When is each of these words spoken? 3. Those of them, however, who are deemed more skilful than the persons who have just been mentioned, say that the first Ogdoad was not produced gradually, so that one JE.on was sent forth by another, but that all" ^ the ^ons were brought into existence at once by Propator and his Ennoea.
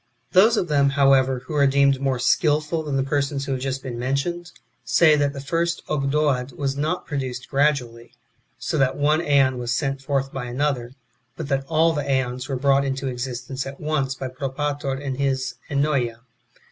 3. 0.33 0.41
Those 0.41 0.57
of 0.57 0.67
them, 0.67 0.89
however, 0.89 1.43
who 1.45 1.53
are 1.53 1.67
deemed 1.67 2.01
more 2.01 2.17
skilful 2.17 2.81
than 2.81 2.95
the 2.95 3.03
persons 3.03 3.45
who 3.45 3.51
have 3.51 3.61
just 3.61 3.83
been 3.83 3.99
mentioned, 3.99 4.51
say 4.83 5.15
that 5.15 5.31
the 5.31 5.39
first 5.39 5.83
Ogdoad 5.87 6.53
was 6.57 6.75
not 6.75 7.05
produced 7.05 7.47
gradually, 7.47 8.15
so 8.57 8.79
that 8.79 8.97
one 8.97 9.19
JE.on 9.19 9.59
was 9.59 9.75
sent 9.75 10.01
forth 10.01 10.33
by 10.33 10.45
another, 10.45 10.93
but 11.37 11.49
that 11.49 11.65
all" 11.67 11.93
^ 11.95 11.95
the 11.95 12.01
^ons 12.01 12.49
were 12.49 12.55
brought 12.55 12.83
into 12.83 13.07
existence 13.09 13.67
at 13.67 13.79
once 13.79 14.15
by 14.15 14.27
Propator 14.27 14.93
and 14.93 15.17
his 15.17 15.53
Ennoea. 15.69 16.21